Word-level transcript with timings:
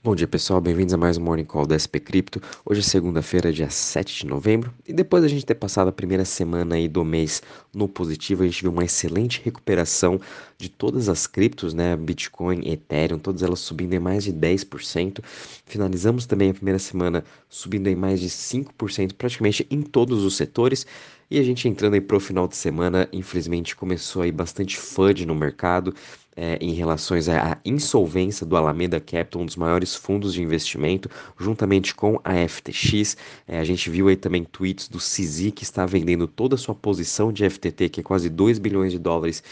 Bom 0.00 0.14
dia 0.14 0.28
pessoal, 0.28 0.60
bem-vindos 0.60 0.94
a 0.94 0.96
mais 0.96 1.18
um 1.18 1.22
Morning 1.22 1.44
Call 1.44 1.66
da 1.66 1.74
SP 1.74 1.98
Cripto. 1.98 2.40
Hoje 2.64 2.78
é 2.78 2.82
segunda-feira, 2.84 3.52
dia 3.52 3.68
7 3.68 4.20
de 4.20 4.26
novembro, 4.26 4.72
e 4.86 4.92
depois 4.92 5.24
da 5.24 5.28
gente 5.28 5.44
ter 5.44 5.56
passado 5.56 5.88
a 5.88 5.92
primeira 5.92 6.24
semana 6.24 6.76
aí 6.76 6.86
do 6.86 7.04
mês 7.04 7.42
no 7.74 7.88
positivo, 7.88 8.44
a 8.44 8.46
gente 8.46 8.62
viu 8.62 8.70
uma 8.70 8.84
excelente 8.84 9.42
recuperação 9.44 10.20
de 10.56 10.68
todas 10.68 11.08
as 11.08 11.26
criptos, 11.26 11.74
né? 11.74 11.96
Bitcoin, 11.96 12.70
Ethereum, 12.70 13.18
todas 13.18 13.42
elas 13.42 13.58
subindo 13.58 13.92
em 13.92 13.98
mais 13.98 14.22
de 14.22 14.32
10%. 14.32 15.18
Finalizamos 15.66 16.26
também 16.26 16.50
a 16.50 16.54
primeira 16.54 16.78
semana 16.78 17.24
subindo 17.48 17.88
em 17.88 17.96
mais 17.96 18.20
de 18.20 18.28
5%, 18.28 19.14
praticamente 19.14 19.66
em 19.68 19.82
todos 19.82 20.22
os 20.22 20.36
setores. 20.36 20.86
E 21.30 21.38
a 21.38 21.42
gente 21.42 21.68
entrando 21.68 21.92
aí 21.92 22.00
pro 22.00 22.18
final 22.18 22.48
de 22.48 22.56
semana, 22.56 23.06
infelizmente 23.12 23.76
começou 23.76 24.22
aí 24.22 24.32
bastante 24.32 24.78
FUD 24.78 25.26
no 25.26 25.34
mercado 25.34 25.94
é, 26.34 26.56
em 26.60 26.72
relação 26.72 27.16
à 27.16 27.58
insolvência 27.64 28.46
do 28.46 28.56
Alameda 28.56 28.98
Capital, 29.00 29.42
um 29.42 29.44
dos 29.44 29.56
maiores 29.56 29.94
fundos 29.94 30.32
de 30.32 30.40
investimento, 30.40 31.10
juntamente 31.36 31.94
com 31.94 32.18
a 32.24 32.48
FTX. 32.48 33.16
É, 33.46 33.58
a 33.58 33.64
gente 33.64 33.90
viu 33.90 34.08
aí 34.08 34.16
também 34.16 34.44
tweets 34.44 34.88
do 34.88 34.98
CZ 34.98 35.50
que 35.54 35.64
está 35.64 35.84
vendendo 35.84 36.28
toda 36.28 36.54
a 36.54 36.58
sua 36.58 36.74
posição 36.76 37.30
de 37.30 37.48
FTT, 37.48 37.88
que 37.88 38.00
é 38.00 38.02
quase 38.04 38.30
2 38.30 38.58
bilhões 38.58 38.92
de 38.92 38.98
dólares, 38.98 39.42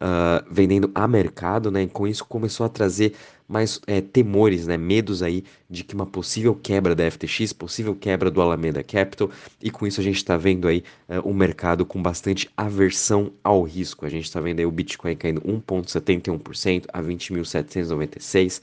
uh, 0.00 0.44
vendendo 0.50 0.90
a 0.94 1.06
mercado, 1.06 1.70
né? 1.70 1.82
E 1.82 1.88
com 1.88 2.08
isso 2.08 2.24
começou 2.24 2.64
a 2.64 2.68
trazer 2.68 3.12
mais 3.52 3.78
é, 3.86 4.00
temores, 4.00 4.66
né, 4.66 4.78
medos 4.78 5.22
aí 5.22 5.44
de 5.68 5.84
que 5.84 5.94
uma 5.94 6.06
possível 6.06 6.54
quebra 6.54 6.94
da 6.94 7.08
FTX, 7.10 7.52
possível 7.52 7.94
quebra 7.94 8.30
do 8.30 8.40
Alameda 8.40 8.82
Capital, 8.82 9.30
e 9.62 9.70
com 9.70 9.86
isso 9.86 10.00
a 10.00 10.04
gente 10.04 10.16
está 10.16 10.36
vendo 10.38 10.66
aí 10.66 10.82
é, 11.08 11.20
um 11.20 11.34
mercado 11.34 11.84
com 11.84 12.02
bastante 12.02 12.48
aversão 12.56 13.30
ao 13.44 13.62
risco. 13.62 14.06
A 14.06 14.08
gente 14.08 14.24
está 14.24 14.40
vendo 14.40 14.60
aí 14.60 14.66
o 14.66 14.70
Bitcoin 14.70 15.14
caindo 15.14 15.42
1,71% 15.42 16.86
a 16.92 17.02
20.796. 17.02 18.62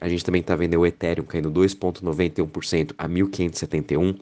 A 0.00 0.08
gente 0.08 0.24
também 0.24 0.40
está 0.40 0.54
vendo 0.54 0.78
o 0.78 0.86
Ethereum 0.86 1.24
caindo 1.24 1.50
2,91% 1.50 2.94
a 2.96 3.08
1.571. 3.08 4.20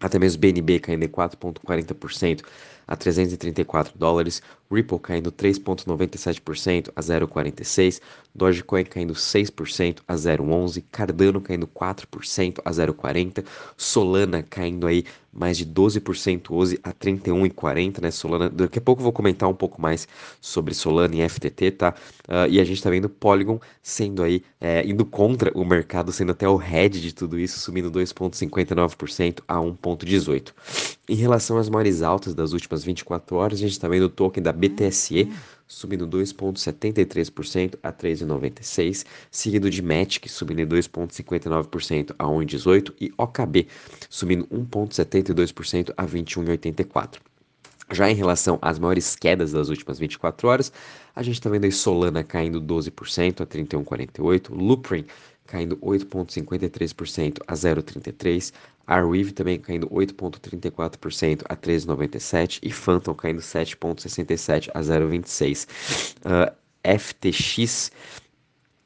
Até 0.00 0.18
mesmo 0.18 0.40
BNB 0.40 0.78
caindo 0.78 1.04
em 1.04 1.08
4,40% 1.08 2.42
a 2.90 2.96
334 2.96 3.96
dólares, 3.96 4.42
Ripple 4.70 4.98
caindo 4.98 5.30
3,97% 5.30 6.90
a 6.94 7.00
0,46, 7.00 8.00
Dogecoin 8.34 8.84
caindo 8.84 9.14
6% 9.14 9.98
a 10.06 10.14
0,11, 10.14 10.84
Cardano 10.90 11.40
caindo 11.40 11.66
4% 11.66 12.60
a 12.64 12.70
0,40, 12.70 13.44
Solana 13.76 14.42
caindo 14.42 14.86
aí 14.86 15.04
mais 15.32 15.56
de 15.56 15.64
12% 15.64 16.50
hoje 16.50 16.78
a 16.82 16.92
31,40, 16.92 18.00
né? 18.00 18.10
Solana, 18.10 18.48
daqui 18.48 18.78
a 18.78 18.82
pouco 18.82 19.00
eu 19.00 19.04
vou 19.04 19.12
comentar 19.12 19.48
um 19.48 19.54
pouco 19.54 19.80
mais 19.80 20.08
sobre 20.40 20.74
Solana 20.74 21.14
e 21.14 21.28
FTT, 21.28 21.70
tá? 21.72 21.94
Uh, 22.28 22.50
e 22.50 22.60
a 22.60 22.64
gente 22.64 22.82
tá 22.82 22.90
vendo 22.90 23.08
Polygon 23.08 23.60
sendo 23.82 24.22
aí, 24.22 24.42
é, 24.60 24.84
indo 24.84 25.04
contra 25.04 25.50
o 25.56 25.64
mercado, 25.64 26.12
sendo 26.12 26.32
até 26.32 26.48
o 26.48 26.56
head 26.56 27.00
de 27.00 27.14
tudo 27.14 27.38
isso, 27.38 27.60
subindo 27.60 27.90
2,59% 27.90 29.40
a 29.46 29.56
1,18%. 29.56 30.52
Em 31.08 31.14
relação 31.14 31.58
às 31.58 31.68
maiores 31.68 32.02
altas 32.02 32.34
das 32.34 32.52
últimas 32.52 32.79
24 32.84 33.36
horas, 33.36 33.58
a 33.58 33.62
gente 33.62 33.72
está 33.72 33.88
vendo 33.88 34.04
o 34.04 34.08
token 34.08 34.42
da 34.42 34.52
BTSE 34.52 35.32
subindo 35.66 36.06
2,73% 36.08 37.78
a 37.82 37.92
3,96, 37.92 39.06
seguido 39.30 39.70
de 39.70 39.80
Matic 39.80 40.28
subindo 40.28 40.66
2,59% 40.66 42.14
a 42.18 42.24
1,18 42.24 42.92
e 43.00 43.12
OKB 43.16 43.68
subindo 44.08 44.46
1,72% 44.46 45.92
a 45.96 46.04
21,84. 46.04 47.18
Já 47.92 48.08
em 48.08 48.14
relação 48.14 48.58
às 48.62 48.78
maiores 48.78 49.16
quedas 49.16 49.52
das 49.52 49.68
últimas 49.68 49.98
24 49.98 50.48
horas, 50.48 50.72
a 51.14 51.22
gente 51.22 51.34
está 51.34 51.50
vendo 51.50 51.64
aí 51.64 51.72
Solana 51.72 52.22
caindo 52.22 52.60
12% 52.60 53.40
a 53.40 53.46
31,48, 53.46 54.50
Loopring 54.50 55.06
caindo 55.50 55.76
8,53% 55.78 57.38
a 57.46 57.54
0,33%, 57.54 58.52
Arweave 58.86 59.32
também 59.32 59.58
caindo 59.58 59.88
8,34% 59.88 61.42
a 61.48 61.56
13,97% 61.56 62.60
e 62.62 62.72
Phantom 62.72 63.14
caindo 63.14 63.40
7,67% 63.40 64.70
a 64.72 64.80
0,26%. 64.80 65.66
Uh, 66.24 66.60
FTX 66.82 67.90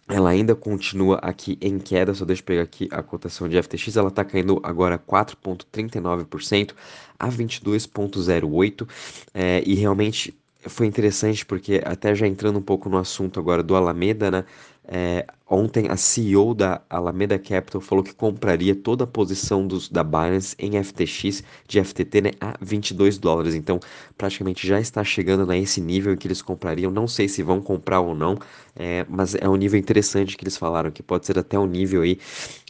ela 0.09 0.31
ainda 0.31 0.55
continua 0.55 1.17
aqui 1.17 1.57
em 1.63 1.79
queda, 1.79 2.13
só 2.13 2.27
deixa 2.27 2.43
eu 2.43 2.47
pegar 2.47 2.63
aqui 2.63 2.89
a 2.91 3.03
cotação 3.03 3.49
de 3.49 3.63
FTX, 3.63 3.97
ela 3.97 4.09
está 4.09 4.23
caindo 4.23 4.61
agora 4.63 4.99
4,39% 4.99 6.75
a 7.19 7.29
22,08% 7.29 8.87
é, 9.33 9.63
e 9.67 9.75
realmente 9.75 10.35
foi 10.69 10.87
interessante 10.87 11.45
porque 11.47 11.81
até 11.85 12.15
já 12.15 12.27
entrando 12.27 12.59
um 12.59 12.63
pouco 12.63 12.89
no 12.89 12.99
assunto 12.99 13.41
agora 13.41 13.63
do 13.63 13.75
Alameda, 13.75 14.31
né? 14.31 14.45
É, 14.87 15.27
ontem 15.49 15.89
a 15.89 15.97
CEO 15.97 16.55
da 16.55 16.81
Alameda 16.89 17.39
Capital 17.39 17.81
falou 17.81 18.03
que 18.03 18.15
compraria 18.15 18.75
toda 18.75 19.05
a 19.05 19.07
posição 19.07 19.67
dos, 19.67 19.89
da 19.89 20.03
Binance 20.03 20.57
em 20.59 20.83
FTX 20.83 21.43
de 21.69 21.85
FTT 21.85 22.21
né, 22.21 22.31
a 22.41 22.55
22 22.61 23.19
dólares. 23.19 23.55
Então, 23.55 23.79
praticamente 24.17 24.67
já 24.67 24.81
está 24.81 25.05
chegando 25.05 25.47
nesse 25.47 25.81
nível 25.81 26.15
em 26.15 26.17
que 26.17 26.27
eles 26.27 26.43
comprariam. 26.43 26.91
Não 26.91 27.07
sei 27.07 27.29
se 27.29 27.43
vão 27.43 27.61
comprar 27.61 28.01
ou 28.01 28.15
não, 28.15 28.39
é, 28.77 29.05
mas 29.09 29.35
é 29.35 29.49
um 29.49 29.57
nível 29.57 29.79
interessante 29.79 30.37
que 30.37 30.45
eles 30.45 30.57
falaram, 30.57 30.91
que 30.91 31.03
pode 31.03 31.27
ser 31.27 31.39
até 31.39 31.59
um 31.59 31.67
nível 31.67 32.03
aí 32.03 32.19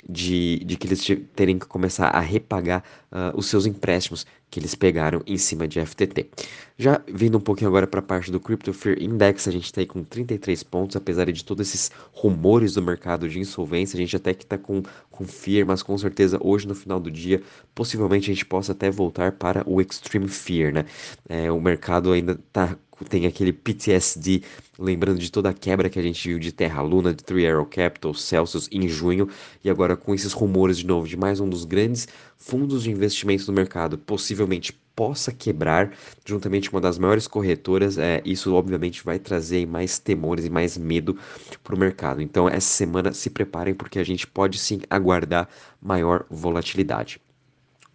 de, 0.09 0.59
de 0.65 0.77
que 0.77 0.87
eles 0.87 1.07
terem 1.35 1.59
que 1.59 1.67
começar 1.67 2.09
a 2.09 2.21
repagar 2.21 2.83
uh, 3.11 3.37
os 3.37 3.47
seus 3.47 3.67
empréstimos 3.67 4.27
que 4.51 4.61
eles 4.61 4.77
pegaram 4.77 5.21
em 5.27 5.37
cima 5.37 5.67
de 5.67 5.85
FTT. 5.85 6.31
Já 6.79 7.01
vindo 7.09 7.37
um 7.39 7.41
pouquinho 7.41 7.69
agora 7.69 7.89
para 7.89 7.99
a 7.99 8.03
parte 8.03 8.31
do 8.31 8.39
Crypto 8.39 8.73
Fear 8.73 9.03
Index, 9.03 9.49
a 9.49 9.51
gente 9.51 9.65
está 9.65 9.81
aí 9.81 9.87
com 9.87 10.05
33 10.05 10.63
pontos, 10.63 10.95
apesar 10.95 11.31
de 11.33 11.45
todos 11.45 11.67
esses 11.67 11.91
rumores 12.13 12.64
do 12.73 12.83
mercado 12.83 13.29
de 13.29 13.39
insolvência, 13.39 13.97
a 13.97 14.01
gente 14.01 14.17
até 14.17 14.33
que 14.33 14.45
está 14.45 14.57
com, 14.57 14.83
com 15.11 15.25
fear, 15.27 15.67
mas 15.67 15.83
com 15.83 15.97
certeza 15.99 16.39
hoje 16.41 16.67
no 16.67 16.75
final 16.75 16.99
do 16.99 17.11
dia, 17.11 17.43
possivelmente 17.75 18.31
a 18.31 18.35
gente 18.35 18.47
possa 18.47 18.73
até 18.73 18.91
voltar 18.91 19.33
para 19.33 19.63
o 19.69 19.81
Extreme 19.81 20.29
Fear, 20.29 20.73
né? 20.73 20.87
É, 21.29 21.51
o 21.51 21.61
mercado 21.61 22.13
ainda 22.13 22.33
está 22.33 22.77
tem 23.09 23.27
aquele 23.27 23.53
PTSD, 23.53 24.43
lembrando 24.79 25.19
de 25.19 25.31
toda 25.31 25.51
a 25.51 25.55
quebra 25.55 25.89
que 25.89 25.99
a 25.99 26.03
gente 26.03 26.29
viu 26.29 26.39
de 26.39 26.53
Terra 26.53 26.83
Luna, 26.83 27.15
de 27.15 27.23
Three 27.23 27.47
Arrow 27.47 27.67
Capital, 27.67 28.15
Celsius 28.15 28.69
em 28.73 28.89
junho, 28.89 29.29
e 29.63 29.71
agora 29.71 29.97
com 29.97 30.15
esses 30.15 30.33
rumores 30.33 30.79
de 30.79 30.87
novo 30.87 31.07
de 31.07 31.17
mais 31.17 31.41
um 31.41 31.49
dos 31.49 31.65
grandes 31.65 32.09
fundos 32.37 32.83
de 32.83 32.91
investimento 32.91 33.47
do 33.47 33.53
mercado, 33.53 33.97
possivelmente 33.97 34.73
possa 34.95 35.33
quebrar, 35.33 35.93
juntamente 36.25 36.71
com 36.71 36.77
uma 36.77 36.81
das 36.81 36.99
maiores 36.99 37.27
corretoras, 37.27 37.99
é, 37.99 38.23
isso 38.25 38.55
obviamente 38.55 39.05
vai 39.05 39.19
trazer 39.19 39.67
mais 39.67 39.99
temores 39.99 40.45
e 40.45 40.51
mais 40.51 40.79
medo 40.79 41.19
para 41.63 41.75
o 41.75 41.79
mercado. 41.79 42.23
Então, 42.23 42.49
essa 42.49 42.69
semana 42.69 43.13
se 43.13 43.31
preparem 43.31 43.75
porque 43.75 43.99
a 43.99 44.05
gente 44.05 44.27
pode 44.27 44.59
sim 44.59 44.81
aguardar 44.89 45.49
maior 45.81 46.25
volatilidade. 46.31 47.24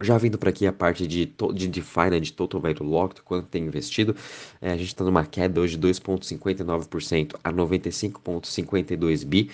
Já 0.02 0.18
vindo 0.18 0.38
para 0.38 0.50
aqui 0.50 0.66
a 0.66 0.72
parte 0.72 1.06
de, 1.06 1.26
de 1.54 1.68
DeFi, 1.68 2.10
né, 2.10 2.20
de 2.22 2.32
Total 2.32 2.62
Value 2.62 2.84
Locked, 2.84 3.22
quanto 3.22 3.48
tem 3.48 3.66
investido, 3.66 4.16
é, 4.62 4.72
a 4.72 4.78
gente 4.78 4.88
está 4.88 5.04
numa 5.04 5.26
queda 5.26 5.60
hoje 5.60 5.76
de 5.76 5.88
2,59% 5.88 7.36
a 7.44 7.52
95,52 7.52 9.26
bi. 9.26 9.50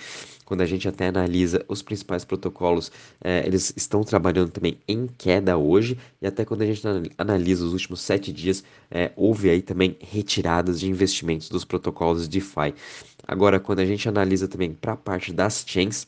Quando 0.45 0.61
a 0.61 0.66
gente 0.67 0.88
até 0.88 1.07
analisa 1.07 1.66
os 1.67 1.81
principais 1.81 2.23
protocolos, 2.23 2.91
é, 3.23 3.44
eles 3.47 3.73
estão 3.75 4.03
trabalhando 4.03 4.51
também 4.51 4.78
em 4.88 5.07
queda 5.17 5.57
hoje, 5.57 5.97
e 6.22 6.28
até 6.28 6.45
quando 6.45 6.61
a 6.61 6.66
gente 6.67 6.84
analisa 7.17 7.66
os 7.66 7.73
últimos 7.73 8.01
sete 8.01 8.31
dias, 8.31 8.63
é, 8.91 9.11
houve 9.16 9.50
aí 9.50 9.63
também 9.63 9.97
retiradas 10.00 10.79
de 10.79 10.88
investimentos 10.88 11.50
dos 11.50 11.66
protocolos 11.66 12.28
DeFi. 12.28 12.75
Agora, 13.28 13.59
quando 13.59 13.79
a 13.79 13.85
gente 13.85 14.07
analisa 14.07 14.47
também 14.47 14.72
para 14.72 14.94
a 14.94 14.97
parte 14.97 15.34
das 15.34 15.63
chains, 15.66 16.07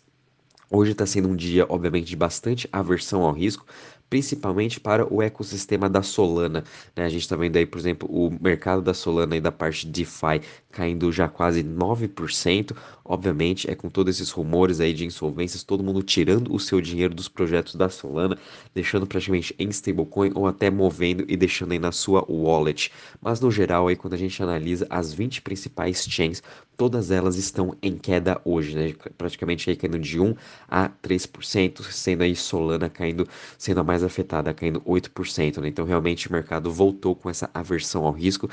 Hoje 0.69 0.91
está 0.91 1.05
sendo 1.05 1.29
um 1.29 1.35
dia, 1.35 1.65
obviamente, 1.69 2.07
de 2.07 2.15
bastante 2.17 2.67
aversão 2.73 3.21
ao 3.21 3.31
risco, 3.31 3.65
principalmente 4.09 4.79
para 4.79 5.11
o 5.11 5.21
ecossistema 5.21 5.89
da 5.89 6.01
Solana. 6.01 6.63
Né? 6.95 7.05
A 7.05 7.09
gente 7.09 7.21
está 7.21 7.35
vendo 7.35 7.57
aí, 7.57 7.65
por 7.65 7.77
exemplo, 7.77 8.09
o 8.09 8.31
mercado 8.41 8.81
da 8.81 8.93
Solana 8.93 9.35
e 9.35 9.41
da 9.41 9.51
parte 9.51 9.87
DeFi 9.87 10.41
caindo 10.71 11.11
já 11.11 11.27
quase 11.27 11.63
9%. 11.63 12.75
Obviamente, 13.07 13.69
é 13.69 13.75
com 13.75 13.89
todos 13.89 14.15
esses 14.15 14.31
rumores 14.31 14.79
aí 14.79 14.93
de 14.93 15.05
insolvências, 15.05 15.63
todo 15.63 15.83
mundo 15.83 16.03
tirando 16.03 16.53
o 16.53 16.59
seu 16.59 16.81
dinheiro 16.81 17.15
dos 17.15 17.29
projetos 17.29 17.75
da 17.75 17.87
Solana, 17.89 18.37
deixando 18.75 19.07
praticamente 19.07 19.55
em 19.57 19.69
stablecoin 19.69 20.31
ou 20.35 20.45
até 20.45 20.69
movendo 20.69 21.23
e 21.27 21.37
deixando 21.37 21.71
aí 21.71 21.79
na 21.79 21.91
sua 21.91 22.25
wallet. 22.29 22.91
Mas 23.21 23.39
no 23.39 23.49
geral, 23.49 23.87
aí 23.87 23.95
quando 23.95 24.13
a 24.13 24.17
gente 24.17 24.41
analisa 24.43 24.85
as 24.89 25.13
20 25.13 25.41
principais 25.41 26.05
chains, 26.09 26.43
todas 26.75 27.09
elas 27.09 27.37
estão 27.37 27.75
em 27.81 27.97
queda 27.97 28.41
hoje, 28.43 28.75
né? 28.75 28.93
Praticamente 29.17 29.69
aí 29.69 29.75
caindo 29.75 29.97
de 29.97 30.19
1 30.19 30.35
a 30.67 30.89
3%, 30.89 31.81
sendo 31.83 32.23
aí 32.23 32.35
Solana 32.35 32.89
caindo, 32.89 33.27
sendo 33.57 33.79
a 33.79 33.83
mais 33.83 34.03
afetada, 34.03 34.53
caindo 34.53 34.81
8%, 34.81 35.61
né? 35.61 35.69
Então 35.69 35.85
realmente 35.85 36.27
o 36.27 36.31
mercado 36.31 36.69
voltou 36.71 37.15
com 37.15 37.29
essa 37.29 37.49
aversão 37.53 38.05
ao 38.05 38.11
risco 38.11 38.49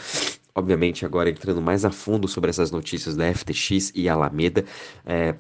Obviamente, 0.56 1.04
agora 1.04 1.28
entrando 1.30 1.60
mais 1.60 1.84
a 1.84 1.90
fundo 1.90 2.28
sobre 2.28 2.48
essas 2.50 2.70
notícias 2.70 3.16
da 3.16 3.32
FTX 3.34 3.90
e 3.94 4.08
Alameda, 4.08 4.64
é, 5.04 5.34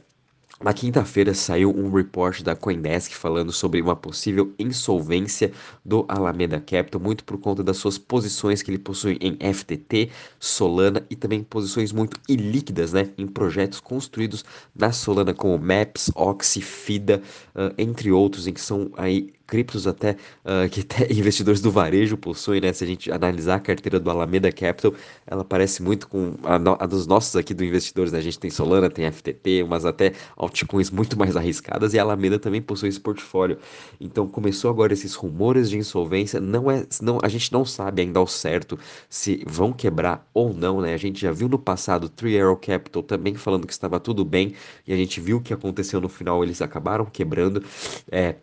Na 0.62 0.72
quinta-feira 0.74 1.34
saiu 1.34 1.70
um 1.76 1.92
report 1.92 2.42
da 2.42 2.56
Coindesk 2.56 3.12
falando 3.14 3.52
sobre 3.52 3.82
uma 3.82 3.96
possível 3.96 4.54
insolvência 4.58 5.52
do 5.84 6.06
Alameda 6.08 6.60
Capital, 6.60 7.00
muito 7.00 7.24
por 7.24 7.38
conta 7.38 7.62
das 7.62 7.76
suas 7.78 7.98
posições 7.98 8.62
que 8.62 8.70
ele 8.70 8.78
possui 8.78 9.18
em 9.20 9.36
FTT, 9.54 10.10
Solana 10.40 11.06
e 11.10 11.16
também 11.16 11.42
posições 11.44 11.92
muito 11.92 12.18
ilíquidas 12.28 12.92
né, 12.92 13.10
em 13.18 13.26
projetos 13.26 13.80
construídos 13.80 14.44
na 14.74 14.92
Solana 14.92 15.34
como 15.34 15.58
Maps, 15.58 16.10
Oxy, 16.14 16.62
FIDA, 16.62 17.22
uh, 17.54 17.74
entre 17.78 18.12
outros, 18.12 18.46
em 18.46 18.52
que 18.52 18.60
são 18.60 18.90
aí 18.96 19.32
criptos 19.46 19.86
até 19.86 20.16
uh, 20.44 20.68
que 20.70 20.80
até 20.80 21.10
investidores 21.12 21.60
do 21.60 21.70
varejo 21.70 22.16
possuem, 22.16 22.60
né? 22.60 22.72
Se 22.72 22.84
a 22.84 22.86
gente 22.86 23.10
analisar 23.10 23.56
a 23.56 23.60
carteira 23.60 24.00
do 24.00 24.10
Alameda 24.10 24.50
Capital, 24.50 24.94
ela 25.26 25.44
parece 25.44 25.82
muito 25.82 26.08
com 26.08 26.34
a, 26.42 26.58
no, 26.58 26.76
a 26.78 26.86
dos 26.86 27.06
nossos 27.06 27.36
aqui 27.36 27.54
do 27.54 27.64
investidores, 27.64 28.12
né? 28.12 28.18
A 28.18 28.22
gente 28.22 28.38
tem 28.38 28.50
Solana, 28.50 28.90
tem 28.90 29.10
FTT, 29.10 29.62
umas 29.62 29.84
até 29.84 30.12
altcoins 30.36 30.90
muito 30.90 31.18
mais 31.18 31.36
arriscadas 31.36 31.94
e 31.94 31.98
a 31.98 32.02
Alameda 32.02 32.38
também 32.38 32.62
possui 32.62 32.88
esse 32.88 33.00
portfólio. 33.00 33.58
Então 34.00 34.26
começou 34.26 34.70
agora 34.70 34.92
esses 34.92 35.14
rumores 35.14 35.70
de 35.70 35.78
insolvência, 35.78 36.40
não 36.40 36.70
é, 36.70 36.86
não, 37.00 37.18
a 37.22 37.28
gente 37.28 37.52
não 37.52 37.64
sabe 37.64 38.02
ainda 38.02 38.18
ao 38.18 38.26
certo 38.26 38.78
se 39.08 39.42
vão 39.46 39.72
quebrar 39.72 40.28
ou 40.32 40.52
não, 40.54 40.80
né? 40.80 40.94
A 40.94 40.98
gente 40.98 41.20
já 41.20 41.32
viu 41.32 41.48
no 41.48 41.58
passado 41.58 42.08
Three 42.08 42.40
Arrow 42.40 42.56
Capital 42.56 43.02
também 43.02 43.34
falando 43.34 43.66
que 43.66 43.72
estava 43.72 44.00
tudo 44.00 44.24
bem 44.24 44.54
e 44.86 44.92
a 44.92 44.96
gente 44.96 45.20
viu 45.20 45.38
o 45.38 45.40
que 45.40 45.52
aconteceu 45.52 46.00
no 46.00 46.08
final, 46.08 46.42
eles 46.42 46.62
acabaram 46.62 47.04
quebrando. 47.04 47.62
É, 48.10 48.36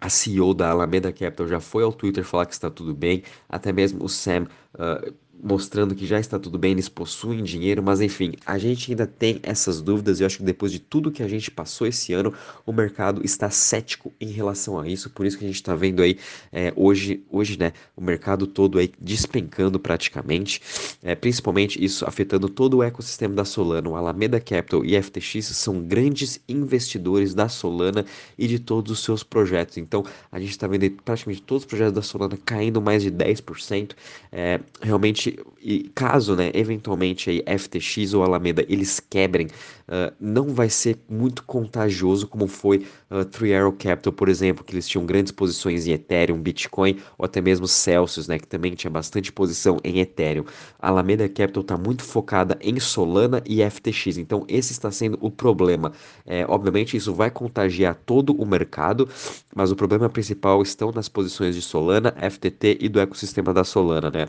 a 0.00 0.08
CEO 0.08 0.54
da 0.54 0.70
Alameda 0.70 1.12
Capital 1.12 1.46
já 1.46 1.60
foi 1.60 1.82
ao 1.84 1.92
Twitter 1.92 2.24
falar 2.24 2.46
que 2.46 2.52
está 2.54 2.70
tudo 2.70 2.94
bem, 2.94 3.22
até 3.48 3.72
mesmo 3.72 4.04
o 4.04 4.08
Sam 4.08 4.46
uh, 4.74 5.12
mostrando 5.42 5.94
que 5.94 6.06
já 6.06 6.18
está 6.18 6.38
tudo 6.38 6.58
bem, 6.58 6.72
eles 6.72 6.88
possuem 6.88 7.42
dinheiro, 7.42 7.82
mas 7.82 8.00
enfim, 8.00 8.32
a 8.44 8.58
gente 8.58 8.90
ainda 8.90 9.06
tem 9.06 9.40
essas 9.42 9.80
dúvidas 9.80 10.20
e 10.20 10.22
eu 10.22 10.26
acho 10.26 10.38
que 10.38 10.44
depois 10.44 10.72
de 10.72 10.78
tudo 10.78 11.10
que 11.10 11.22
a 11.22 11.28
gente 11.28 11.50
passou 11.50 11.86
esse 11.86 12.12
ano, 12.12 12.32
o 12.66 12.72
mercado 12.72 13.24
está 13.24 13.50
cético 13.50 14.12
em 14.20 14.30
relação 14.30 14.78
a 14.78 14.88
isso, 14.88 15.10
por 15.10 15.26
isso 15.26 15.38
que 15.38 15.44
a 15.44 15.48
gente 15.48 15.56
está 15.56 15.74
vendo 15.74 16.02
aí 16.02 16.18
é, 16.52 16.72
hoje, 16.76 17.24
hoje, 17.30 17.58
né, 17.58 17.72
o 17.96 18.02
mercado 18.02 18.46
todo 18.46 18.78
aí 18.78 18.92
despencando 19.00 19.78
praticamente, 19.80 20.60
é, 21.02 21.14
principalmente 21.14 21.82
isso 21.82 22.04
afetando 22.06 22.48
todo 22.48 22.78
o 22.78 22.82
ecossistema 22.82 23.34
da 23.34 23.44
Solana, 23.44 23.88
o 23.88 23.96
Alameda 23.96 24.40
Capital 24.40 24.84
e 24.84 25.00
FTX 25.00 25.46
são 25.46 25.82
grandes 25.82 26.40
investidores 26.48 27.34
da 27.34 27.48
Solana 27.48 28.04
e 28.38 28.46
de 28.46 28.58
todos 28.58 28.92
os 28.92 29.04
seus 29.04 29.22
projetos, 29.22 29.78
então 29.78 30.04
a 30.30 30.38
gente 30.38 30.50
está 30.50 30.66
vendo 30.66 30.90
praticamente 31.02 31.42
todos 31.42 31.64
os 31.64 31.68
projetos 31.68 31.94
da 31.94 32.02
Solana 32.02 32.36
caindo 32.44 32.80
mais 32.80 33.02
de 33.02 33.10
10%, 33.10 33.92
é, 34.32 34.60
realmente 34.80 35.29
e 35.60 35.90
caso, 35.94 36.34
né, 36.34 36.50
eventualmente 36.54 37.30
aí 37.30 37.58
FTX 37.58 38.14
ou 38.14 38.22
Alameda 38.22 38.64
eles 38.68 38.98
quebrem, 39.00 39.46
uh, 39.46 40.14
não 40.20 40.48
vai 40.48 40.70
ser 40.70 40.98
muito 41.08 41.42
contagioso 41.44 42.26
como 42.26 42.46
foi 42.46 42.86
uh, 43.10 43.24
Three 43.24 43.54
Arrow 43.54 43.72
Capital, 43.72 44.12
por 44.12 44.28
exemplo, 44.28 44.64
que 44.64 44.72
eles 44.72 44.88
tinham 44.88 45.04
grandes 45.04 45.32
posições 45.32 45.86
em 45.86 45.92
Ethereum, 45.92 46.40
Bitcoin 46.40 46.98
ou 47.18 47.24
até 47.24 47.40
mesmo 47.40 47.68
Celsius, 47.68 48.26
né, 48.28 48.38
que 48.38 48.46
também 48.46 48.74
tinha 48.74 48.90
bastante 48.90 49.32
posição 49.32 49.78
em 49.84 50.00
Ethereum. 50.00 50.44
A 50.78 50.88
Alameda 50.88 51.28
Capital 51.28 51.62
está 51.62 51.76
muito 51.76 52.02
focada 52.02 52.58
em 52.60 52.80
Solana 52.80 53.42
e 53.46 53.62
FTX, 53.68 54.18
então 54.18 54.44
esse 54.48 54.72
está 54.72 54.90
sendo 54.90 55.18
o 55.20 55.30
problema. 55.30 55.92
É, 56.26 56.44
obviamente 56.48 56.96
isso 56.96 57.14
vai 57.14 57.30
contagiar 57.30 57.94
todo 57.94 58.32
o 58.34 58.46
mercado, 58.46 59.08
mas 59.54 59.70
o 59.70 59.76
problema 59.76 60.08
principal 60.08 60.62
estão 60.62 60.90
nas 60.92 61.08
posições 61.08 61.54
de 61.54 61.62
Solana, 61.62 62.14
FTT 62.30 62.78
e 62.80 62.88
do 62.88 63.00
ecossistema 63.00 63.52
da 63.52 63.64
Solana, 63.64 64.10
né? 64.10 64.26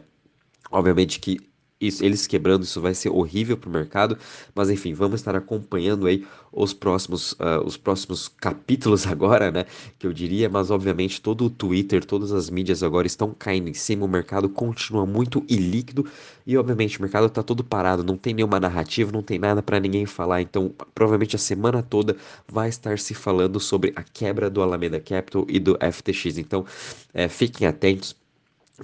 Obviamente 0.72 1.20
que 1.20 1.40
isso, 1.82 2.06
eles 2.06 2.28
quebrando 2.28 2.64
isso 2.64 2.80
vai 2.80 2.94
ser 2.94 3.10
horrível 3.10 3.58
para 3.58 3.68
o 3.68 3.72
mercado, 3.74 4.18
mas 4.54 4.70
enfim, 4.70 4.94
vamos 4.94 5.20
estar 5.20 5.36
acompanhando 5.36 6.06
aí 6.06 6.26
os 6.52 6.74
próximos, 6.74 7.32
uh, 7.34 7.66
os 7.66 7.76
próximos 7.76 8.28
capítulos 8.28 9.08
agora, 9.08 9.50
né? 9.50 9.66
Que 9.98 10.06
eu 10.06 10.14
diria, 10.14 10.48
mas 10.48 10.70
obviamente 10.70 11.20
todo 11.20 11.46
o 11.46 11.50
Twitter, 11.50 12.06
todas 12.06 12.32
as 12.32 12.50
mídias 12.50 12.84
agora 12.84 13.08
estão 13.08 13.34
caindo 13.34 13.68
em 13.68 13.74
cima, 13.74 14.06
o 14.06 14.08
mercado 14.08 14.48
continua 14.48 15.06
muito 15.06 15.44
ilíquido 15.50 16.06
e 16.46 16.56
obviamente 16.56 17.00
o 17.00 17.02
mercado 17.02 17.26
está 17.26 17.42
todo 17.42 17.64
parado, 17.64 18.04
não 18.04 18.18
tem 18.18 18.34
nenhuma 18.34 18.60
narrativa, 18.60 19.12
não 19.12 19.24
tem 19.24 19.40
nada 19.40 19.64
para 19.64 19.80
ninguém 19.80 20.06
falar, 20.06 20.42
então 20.42 20.72
provavelmente 20.94 21.36
a 21.36 21.40
semana 21.40 21.82
toda 21.82 22.16
vai 22.48 22.70
estar 22.70 23.00
se 23.00 23.14
falando 23.16 23.60
sobre 23.60 23.92
a 23.96 24.04
quebra 24.04 24.50
do 24.50 24.62
Alameda 24.62 25.00
Capital 25.00 25.46
e 25.50 25.60
do 25.60 25.78
FTX, 25.92 26.38
então 26.38 26.66
é, 27.14 27.28
fiquem 27.28 27.68
atentos 27.68 28.16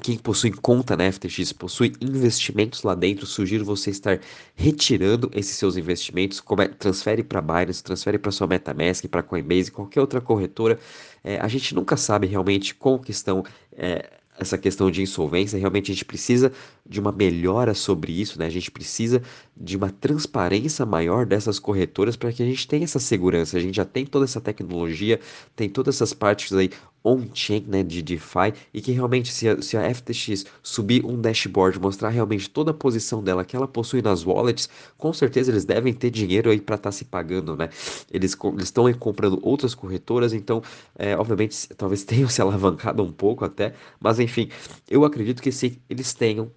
quem 0.01 0.17
possui 0.17 0.51
conta 0.51 0.95
na 0.95 1.11
FTX, 1.11 1.53
possui 1.53 1.93
investimentos 1.99 2.83
lá 2.83 2.95
dentro, 2.95 3.25
sugiro 3.25 3.65
você 3.65 3.89
estar 3.89 4.19
retirando 4.55 5.29
esses 5.33 5.55
seus 5.55 5.77
investimentos, 5.77 6.41
é, 6.59 6.67
transfere 6.67 7.23
para 7.23 7.41
Binance, 7.41 7.83
transfere 7.83 8.17
para 8.17 8.31
sua 8.31 8.47
MetaMask, 8.47 9.07
para 9.07 9.23
Coinbase, 9.23 9.71
qualquer 9.71 10.01
outra 10.01 10.21
corretora. 10.21 10.79
É, 11.23 11.39
a 11.39 11.47
gente 11.47 11.73
nunca 11.75 11.97
sabe 11.97 12.27
realmente 12.27 12.73
como 12.73 12.99
que 12.99 13.11
estão 13.11 13.43
é, 13.71 14.17
essa 14.37 14.57
questão 14.57 14.91
de 14.91 15.01
insolvência, 15.01 15.57
realmente 15.57 15.91
a 15.91 15.93
gente 15.93 16.05
precisa 16.05 16.51
de 16.85 16.99
uma 16.99 17.11
melhora 17.11 17.73
sobre 17.73 18.11
isso, 18.11 18.37
né? 18.37 18.45
A 18.45 18.49
gente 18.49 18.69
precisa 18.69 19.21
de 19.55 19.75
uma 19.75 19.89
transparência 19.89 20.85
maior 20.85 21.25
dessas 21.25 21.57
corretoras 21.57 22.15
para 22.15 22.31
que 22.31 22.43
a 22.43 22.45
gente 22.45 22.67
tenha 22.67 22.83
essa 22.83 22.99
segurança. 22.99 23.57
A 23.57 23.59
gente 23.59 23.75
já 23.75 23.85
tem 23.85 24.05
toda 24.05 24.25
essa 24.25 24.39
tecnologia, 24.39 25.19
tem 25.55 25.67
todas 25.67 25.95
essas 25.95 26.13
partes 26.13 26.53
aí 26.53 26.69
on-chain, 27.07 27.65
né, 27.67 27.83
de 27.83 28.01
DeFi, 28.01 28.53
e 28.73 28.81
que 28.81 28.91
realmente 28.91 29.31
se 29.31 29.47
a, 29.47 29.61
se 29.61 29.77
a 29.77 29.93
FTX 29.93 30.45
subir 30.61 31.05
um 31.05 31.19
dashboard, 31.19 31.79
mostrar 31.79 32.09
realmente 32.09 32.49
toda 32.49 32.71
a 32.71 32.73
posição 32.73 33.23
dela 33.23 33.45
que 33.45 33.55
ela 33.55 33.67
possui 33.67 34.01
nas 34.01 34.25
wallets, 34.25 34.69
com 34.97 35.13
certeza 35.13 35.51
eles 35.51 35.63
devem 35.63 35.93
ter 35.93 36.09
dinheiro 36.09 36.49
aí 36.49 36.59
para 36.59 36.75
estar 36.75 36.89
tá 36.89 36.91
se 36.91 37.05
pagando, 37.05 37.55
né? 37.55 37.69
Eles 38.11 38.35
estão 38.59 38.91
comprando 38.93 39.39
outras 39.41 39.73
corretoras, 39.73 40.33
então, 40.33 40.61
é, 40.97 41.15
obviamente, 41.15 41.67
talvez 41.75 42.03
tenham 42.03 42.27
se 42.27 42.41
alavancado 42.41 43.01
um 43.03 43.11
pouco 43.11 43.45
até, 43.45 43.73
mas 43.99 44.19
enfim, 44.19 44.49
eu 44.89 45.05
acredito 45.05 45.41
que 45.41 45.51
se 45.51 45.81
eles 45.89 46.13
tenham 46.13 46.51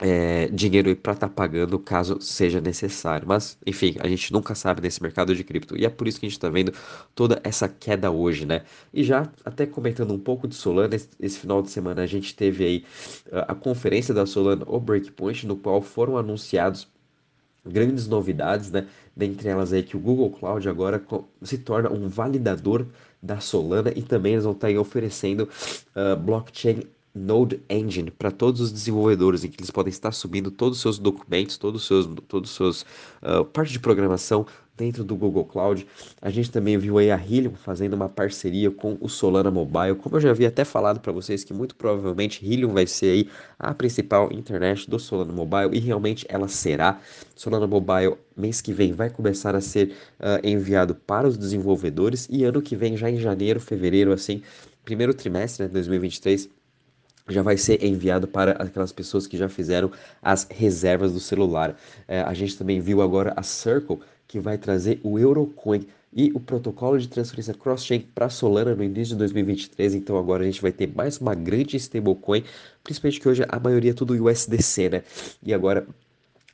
é, 0.00 0.48
dinheiro 0.48 0.94
para 0.96 1.12
estar 1.12 1.28
tá 1.28 1.34
pagando 1.34 1.78
caso 1.78 2.20
seja 2.20 2.60
necessário. 2.60 3.26
Mas, 3.26 3.58
enfim, 3.66 3.96
a 4.00 4.08
gente 4.08 4.32
nunca 4.32 4.54
sabe 4.54 4.80
nesse 4.80 5.02
mercado 5.02 5.34
de 5.34 5.42
cripto. 5.42 5.76
E 5.76 5.84
é 5.84 5.88
por 5.90 6.06
isso 6.06 6.20
que 6.20 6.26
a 6.26 6.28
gente 6.28 6.38
está 6.38 6.48
vendo 6.48 6.72
toda 7.14 7.40
essa 7.42 7.68
queda 7.68 8.10
hoje, 8.10 8.46
né? 8.46 8.62
E 8.92 9.02
já 9.02 9.30
até 9.44 9.66
comentando 9.66 10.12
um 10.12 10.18
pouco 10.18 10.46
de 10.46 10.54
Solana, 10.54 10.94
esse, 10.94 11.08
esse 11.20 11.38
final 11.38 11.62
de 11.62 11.70
semana 11.70 12.02
a 12.02 12.06
gente 12.06 12.34
teve 12.34 12.64
aí 12.64 12.84
a, 13.32 13.52
a 13.52 13.54
conferência 13.54 14.14
da 14.14 14.24
Solana, 14.26 14.64
o 14.66 14.78
Breakpoint, 14.78 15.46
no 15.46 15.56
qual 15.56 15.82
foram 15.82 16.16
anunciados 16.16 16.88
grandes 17.66 18.06
novidades, 18.06 18.70
né? 18.70 18.86
Dentre 19.16 19.48
elas 19.48 19.72
aí 19.72 19.82
que 19.82 19.96
o 19.96 20.00
Google 20.00 20.30
Cloud 20.30 20.68
agora 20.68 21.02
se 21.42 21.58
torna 21.58 21.90
um 21.90 22.08
validador 22.08 22.86
da 23.20 23.40
Solana 23.40 23.92
e 23.94 24.02
também 24.02 24.34
eles 24.34 24.44
vão 24.44 24.52
estar 24.52 24.72
tá 24.72 24.80
oferecendo 24.80 25.48
uh, 25.96 26.16
blockchain 26.16 26.84
Node 27.18 27.60
Engine 27.68 28.10
para 28.10 28.30
todos 28.30 28.60
os 28.60 28.72
desenvolvedores, 28.72 29.44
em 29.44 29.48
que 29.48 29.60
eles 29.60 29.70
podem 29.70 29.90
estar 29.90 30.12
subindo 30.12 30.50
todos 30.50 30.78
os 30.78 30.82
seus 30.82 30.98
documentos, 30.98 31.58
todos 31.58 31.82
os 31.82 31.86
seus, 31.86 32.06
todos 32.26 32.50
os 32.50 32.56
seus 32.56 32.82
uh, 33.22 33.44
parte 33.44 33.72
de 33.72 33.80
programação 33.80 34.46
dentro 34.78 35.02
do 35.02 35.16
Google 35.16 35.44
Cloud. 35.44 35.86
A 36.22 36.30
gente 36.30 36.50
também 36.50 36.78
viu 36.78 36.96
aí 36.96 37.10
a 37.10 37.16
Helium 37.16 37.54
fazendo 37.54 37.94
uma 37.94 38.08
parceria 38.08 38.70
com 38.70 38.96
o 39.00 39.08
Solana 39.08 39.50
Mobile. 39.50 39.96
Como 39.96 40.16
eu 40.16 40.20
já 40.20 40.30
havia 40.30 40.48
até 40.48 40.64
falado 40.64 41.00
para 41.00 41.12
vocês 41.12 41.42
que 41.42 41.52
muito 41.52 41.74
provavelmente 41.74 42.46
Helium 42.46 42.72
vai 42.72 42.86
ser 42.86 43.10
aí 43.10 43.28
a 43.58 43.74
principal 43.74 44.32
internet 44.32 44.88
do 44.88 44.98
Solana 44.98 45.32
Mobile 45.32 45.76
e 45.76 45.80
realmente 45.80 46.24
ela 46.28 46.46
será. 46.46 47.00
Solana 47.34 47.66
Mobile 47.66 48.16
mês 48.36 48.60
que 48.60 48.72
vem 48.72 48.92
vai 48.92 49.10
começar 49.10 49.56
a 49.56 49.60
ser 49.60 49.88
uh, 50.20 50.46
enviado 50.46 50.94
para 50.94 51.26
os 51.26 51.36
desenvolvedores 51.36 52.28
e 52.30 52.44
ano 52.44 52.62
que 52.62 52.76
vem 52.76 52.96
já 52.96 53.10
em 53.10 53.18
janeiro, 53.18 53.58
fevereiro 53.58 54.12
assim, 54.12 54.42
primeiro 54.84 55.12
trimestre 55.12 55.64
né, 55.64 55.68
de 55.68 55.74
2023 55.74 56.48
já 57.28 57.42
vai 57.42 57.56
ser 57.56 57.84
enviado 57.84 58.26
para 58.26 58.52
aquelas 58.52 58.92
pessoas 58.92 59.26
que 59.26 59.36
já 59.36 59.48
fizeram 59.48 59.90
as 60.22 60.46
reservas 60.50 61.12
do 61.12 61.20
celular. 61.20 61.76
É, 62.06 62.20
a 62.22 62.34
gente 62.34 62.56
também 62.56 62.80
viu 62.80 63.02
agora 63.02 63.32
a 63.36 63.42
Circle, 63.42 63.98
que 64.26 64.40
vai 64.40 64.58
trazer 64.58 65.00
o 65.02 65.18
Eurocoin 65.18 65.86
e 66.12 66.30
o 66.34 66.40
protocolo 66.40 66.98
de 66.98 67.08
transferência 67.08 67.54
cross-chain 67.54 68.00
para 68.14 68.28
Solana 68.28 68.74
no 68.74 68.82
início 68.82 69.14
de 69.14 69.18
2023. 69.18 69.94
Então 69.94 70.16
agora 70.16 70.42
a 70.42 70.46
gente 70.46 70.62
vai 70.62 70.72
ter 70.72 70.86
mais 70.94 71.18
uma 71.18 71.34
grande 71.34 71.76
stablecoin, 71.76 72.44
principalmente 72.82 73.20
que 73.20 73.28
hoje 73.28 73.44
a 73.48 73.60
maioria 73.60 73.90
é 73.90 73.94
tudo 73.94 74.14
USDC, 74.14 74.88
né? 74.88 75.02
E 75.42 75.52
agora 75.52 75.86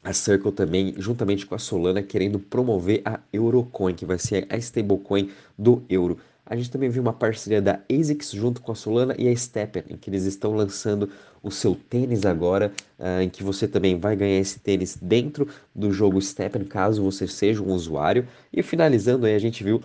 a 0.03 0.13
Circle 0.13 0.53
também, 0.53 0.95
juntamente 0.99 1.47
com 1.47 1.55
a 1.55 1.59
Solana, 1.59 2.03
querendo 2.03 2.39
promover 2.39 3.01
a 3.05 3.21
Eurocoin, 3.33 3.95
que 3.95 4.05
vai 4.05 4.19
ser 4.19 4.47
a 4.51 4.57
stablecoin 4.57 5.31
do 5.59 5.83
euro. 5.89 6.19
A 6.47 6.55
gente 6.55 6.71
também 6.71 6.91
viu 6.91 7.01
uma 7.01 7.13
parceria 7.13 7.63
da 7.63 7.81
ASICS 7.91 8.33
junto 8.33 8.61
com 8.61 8.71
a 8.71 8.75
Solana 8.75 9.15
e 9.19 9.29
a 9.29 9.35
Stepper, 9.35 9.85
em 9.89 9.97
que 9.97 10.11
eles 10.11 10.25
estão 10.25 10.55
lançando 10.55 11.09
o 11.43 11.51
seu 11.51 11.75
tênis 11.75 12.27
agora, 12.27 12.71
uh, 12.99 13.23
em 13.23 13.31
que 13.31 13.43
você 13.43 13.67
também 13.67 13.99
vai 13.99 14.15
ganhar 14.15 14.39
esse 14.39 14.59
tênis 14.59 14.99
dentro 15.01 15.49
do 15.75 15.91
jogo 15.91 16.21
Stepper, 16.21 16.67
caso 16.67 17.03
você 17.03 17.27
seja 17.27 17.63
um 17.63 17.73
usuário. 17.73 18.29
E 18.53 18.63
finalizando 18.63 19.25
aí, 19.25 19.35
a 19.35 19.39
gente 19.39 19.65
viu 19.65 19.83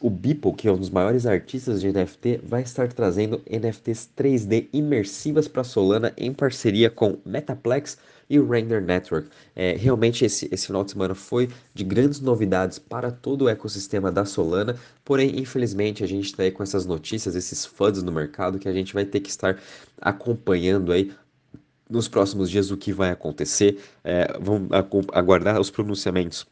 o 0.00 0.10
Beeple, 0.10 0.52
que 0.52 0.68
é 0.68 0.72
um 0.72 0.76
dos 0.76 0.90
maiores 0.90 1.26
artistas 1.26 1.80
de 1.80 1.90
NFT, 1.90 2.40
vai 2.44 2.62
estar 2.62 2.92
trazendo 2.92 3.40
NFTs 3.50 4.08
3D 4.16 4.68
imersivas 4.72 5.48
para 5.48 5.64
Solana 5.64 6.12
em 6.16 6.32
parceria 6.32 6.90
com 6.90 7.18
Metaplex 7.24 7.96
e 8.28 8.38
o 8.38 8.48
Render 8.48 8.82
Network. 8.82 9.28
É, 9.54 9.76
realmente 9.76 10.24
esse, 10.24 10.48
esse 10.52 10.66
final 10.66 10.84
de 10.84 10.92
semana 10.92 11.14
foi 11.14 11.48
de 11.74 11.84
grandes 11.84 12.20
novidades 12.20 12.78
para 12.78 13.10
todo 13.10 13.42
o 13.42 13.48
ecossistema 13.48 14.10
da 14.10 14.24
Solana, 14.24 14.76
porém, 15.04 15.38
infelizmente, 15.38 16.02
a 16.02 16.06
gente 16.06 16.26
está 16.26 16.42
aí 16.42 16.50
com 16.50 16.62
essas 16.62 16.86
notícias, 16.86 17.34
esses 17.34 17.64
FUDs 17.64 18.02
no 18.02 18.12
mercado 18.12 18.58
que 18.58 18.68
a 18.68 18.72
gente 18.72 18.92
vai 18.92 19.04
ter 19.04 19.20
que 19.20 19.30
estar 19.30 19.60
acompanhando 20.00 20.92
aí 20.92 21.12
nos 21.88 22.08
próximos 22.08 22.50
dias 22.50 22.70
o 22.70 22.76
que 22.76 22.92
vai 22.92 23.10
acontecer. 23.10 23.80
É, 24.02 24.36
vamos 24.40 24.70
aguardar 25.12 25.60
os 25.60 25.70
pronunciamentos 25.70 26.46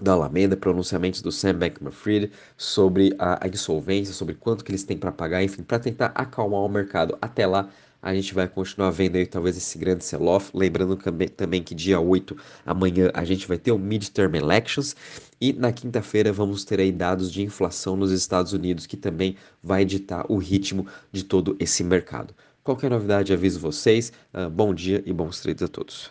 da 0.00 0.12
Alameda, 0.12 0.56
pronunciamentos 0.56 1.22
do 1.22 1.32
Sam 1.32 1.54
Bankman-Fried 1.54 2.30
sobre 2.56 3.14
a, 3.18 3.44
a 3.44 3.48
insolvência, 3.48 4.12
sobre 4.12 4.34
quanto 4.34 4.64
que 4.64 4.70
eles 4.70 4.84
têm 4.84 4.98
para 4.98 5.12
pagar, 5.12 5.42
enfim, 5.42 5.62
para 5.62 5.78
tentar 5.78 6.12
acalmar 6.14 6.60
o 6.60 6.68
mercado. 6.68 7.16
Até 7.20 7.46
lá, 7.46 7.68
a 8.02 8.14
gente 8.14 8.34
vai 8.34 8.46
continuar 8.46 8.90
vendo 8.90 9.16
aí 9.16 9.26
talvez 9.26 9.56
esse 9.56 9.76
grande 9.78 10.04
sell-off. 10.04 10.50
Lembrando 10.54 10.96
também, 11.36 11.62
que 11.62 11.74
dia 11.74 11.98
8, 11.98 12.36
amanhã, 12.64 13.10
a 13.14 13.24
gente 13.24 13.48
vai 13.48 13.58
ter 13.58 13.72
o 13.72 13.78
Midterm 13.78 14.34
Elections. 14.36 14.94
E 15.40 15.52
na 15.52 15.72
quinta-feira 15.72 16.32
vamos 16.32 16.64
ter 16.64 16.78
aí 16.78 16.92
dados 16.92 17.32
de 17.32 17.42
inflação 17.42 17.96
nos 17.96 18.12
Estados 18.12 18.52
Unidos, 18.52 18.86
que 18.86 18.96
também 18.96 19.36
vai 19.62 19.84
ditar 19.84 20.24
o 20.28 20.36
ritmo 20.36 20.86
de 21.10 21.24
todo 21.24 21.56
esse 21.58 21.82
mercado. 21.82 22.34
Qualquer 22.62 22.90
novidade, 22.90 23.32
aviso 23.32 23.58
vocês. 23.60 24.12
Uh, 24.32 24.50
bom 24.50 24.74
dia 24.74 25.02
e 25.06 25.12
bons 25.12 25.40
trades 25.40 25.62
a 25.62 25.68
todos. 25.68 26.04